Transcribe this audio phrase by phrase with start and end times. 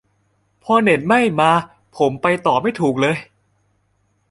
[0.63, 1.51] พอเน็ตไม่มา
[1.97, 3.17] ผมไปต่อไม่ถูกเลย